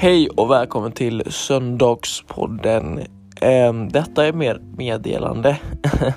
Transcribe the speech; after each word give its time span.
Hej 0.00 0.28
och 0.28 0.50
välkommen 0.50 0.92
till 0.92 1.22
Söndagspodden. 1.26 3.00
Ehm, 3.40 3.88
detta 3.88 4.26
är 4.26 4.32
mer 4.32 4.60
meddelande. 4.76 5.58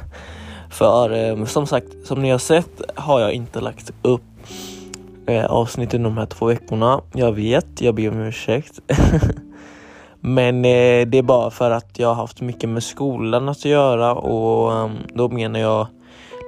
För 0.72 1.12
ehm, 1.12 1.46
som 1.46 1.68
sagt, 1.68 1.88
som 2.04 2.22
ni 2.22 2.30
har 2.30 2.38
sett 2.38 2.82
har 2.96 3.20
jag 3.20 3.34
inte 3.34 3.62
lagt 3.62 3.92
upp 4.02 4.22
eh, 5.26 5.46
avsnitten 5.46 6.04
de 6.04 6.18
här 6.18 6.26
två 6.26 6.46
veckorna. 6.46 7.02
Jag 7.14 7.32
vet, 7.32 7.82
jag 7.82 7.96
ber 7.96 8.10
om 8.10 8.20
ursäkt. 8.20 8.80
Men 10.20 10.56
eh, 10.56 11.08
det 11.08 11.18
är 11.18 11.24
bara 11.24 11.52
för 11.52 11.72
att 11.72 12.00
jag 12.00 12.08
har 12.08 12.16
haft 12.16 12.42
mycket 12.42 12.70
med 12.70 12.84
skolan 12.84 13.50
att 13.50 13.66
göra 13.66 14.16
och 14.16 14.74
ehm, 14.74 14.98
då 15.14 15.30
menar 15.30 15.60
jag 15.60 15.88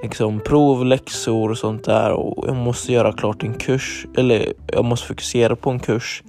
liksom 0.02 0.40
prov, 0.40 0.84
läxor 0.84 1.50
och 1.50 1.58
sånt 1.58 1.84
där 1.84 2.10
och 2.10 2.48
jag 2.48 2.56
måste 2.56 2.92
göra 2.92 3.12
klart 3.12 3.42
en 3.42 3.54
kurs 3.54 4.06
eller 4.16 4.52
jag 4.66 4.84
måste 4.84 5.06
fokusera 5.06 5.56
på 5.56 5.70
en 5.70 5.80
kurs 5.80 6.22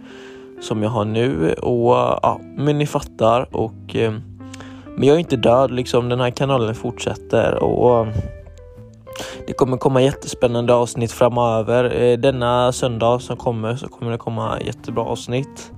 som 0.61 0.83
jag 0.83 0.89
har 0.89 1.05
nu 1.05 1.53
och 1.53 1.93
ja, 1.95 2.39
men 2.57 2.77
ni 2.77 2.85
fattar 2.85 3.55
och 3.55 3.95
eh, 3.95 4.13
men 4.97 5.07
jag 5.07 5.15
är 5.15 5.19
inte 5.19 5.35
död 5.35 5.71
liksom, 5.71 6.09
den 6.09 6.19
här 6.19 6.29
kanalen 6.29 6.75
fortsätter 6.75 7.63
och 7.63 8.07
det 9.47 9.53
kommer 9.53 9.77
komma 9.77 10.01
jättespännande 10.01 10.73
avsnitt 10.73 11.11
framöver. 11.11 12.01
Eh, 12.01 12.17
denna 12.17 12.71
söndag 12.71 13.19
som 13.19 13.37
kommer 13.37 13.75
så 13.75 13.87
kommer 13.87 14.11
det 14.11 14.17
komma 14.17 14.61
jättebra 14.61 15.03
avsnitt. 15.03 15.71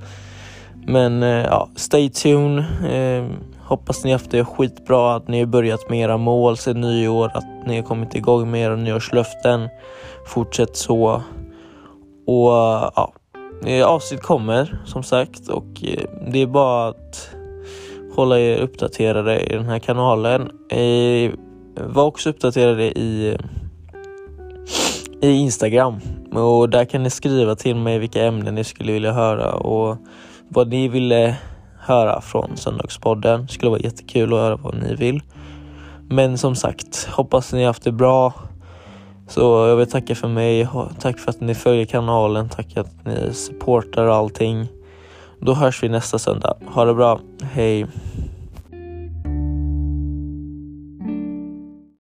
Men 0.88 1.24
eh, 1.24 1.46
ja, 1.46 1.70
stay 1.76 2.10
tuned. 2.10 2.66
Eh, 2.90 3.26
hoppas 3.64 4.04
ni 4.04 4.12
haft 4.12 4.32
det 4.32 4.46
skitbra, 4.46 5.16
att 5.16 5.28
ni 5.28 5.40
har 5.40 5.46
börjat 5.46 5.90
med 5.90 6.00
era 6.00 6.18
mål 6.18 6.58
sedan 6.58 6.82
nyår, 6.82 7.32
att 7.34 7.68
ni 7.68 7.76
har 7.76 7.84
kommit 7.84 8.16
igång 8.16 8.52
med 8.52 8.62
era 8.62 8.76
nyårslöften. 8.76 9.70
Fortsätt 10.28 10.78
så. 10.78 11.22
Och 12.28 12.52
ja, 12.96 13.14
Eh, 13.66 13.86
avsnitt 13.86 14.22
kommer 14.22 14.82
som 14.86 15.04
sagt 15.04 15.48
och 15.48 15.84
eh, 15.84 16.04
det 16.32 16.42
är 16.42 16.48
bara 16.48 16.88
att 16.88 17.30
hålla 18.16 18.40
er 18.40 18.58
uppdaterade 18.58 19.40
i 19.40 19.54
den 19.54 19.66
här 19.66 19.80
kanalen. 19.80 20.42
Eh, 20.70 21.32
var 21.76 22.04
också 22.04 22.30
uppdaterade 22.30 22.84
i, 22.84 23.38
i 25.22 25.32
Instagram 25.32 26.00
och 26.34 26.70
där 26.70 26.86
kan 26.86 27.04
ni 27.04 27.10
skriva 27.10 27.56
till 27.56 27.76
mig 27.76 28.00
vilka 28.00 28.26
ämnen 28.26 28.56
ni 28.56 28.64
skulle 28.64 28.92
vilja 28.92 29.12
höra 29.12 29.54
och 29.54 29.98
vad 30.50 30.68
ni 30.68 30.88
ville 30.88 31.38
höra 31.80 32.22
från 32.22 32.58
Söndagspodden. 32.58 33.42
Det 33.42 33.54
skulle 33.54 33.70
vara 33.70 33.82
jättekul 33.82 34.34
att 34.34 34.40
höra 34.40 34.56
vad 34.56 34.76
ni 34.76 34.96
vill. 34.96 35.22
Men 36.10 36.38
som 36.38 36.56
sagt, 36.56 37.06
hoppas 37.12 37.54
ni 37.54 37.66
haft 37.66 37.84
det 37.84 37.92
bra. 37.92 38.34
Så 39.28 39.42
jag 39.42 39.76
vill 39.76 39.90
tacka 39.90 40.16
för 40.16 40.28
mig. 40.28 40.68
Tack 41.00 41.20
för 41.20 41.30
att 41.30 41.42
ni 41.42 41.56
följer 41.56 41.86
kanalen. 41.86 42.50
Tack 42.50 42.74
för 42.74 42.82
att 42.82 43.06
ni 43.06 43.34
supportar 43.34 44.06
allting. 44.06 44.68
Då 45.40 45.54
hörs 45.54 45.84
vi 45.84 45.90
nästa 45.90 46.20
söndag. 46.20 46.58
Ha 46.68 46.86
det 46.86 46.94
bra. 46.94 47.20
Hej. 47.42 47.86